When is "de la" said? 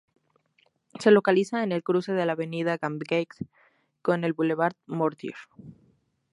2.13-2.31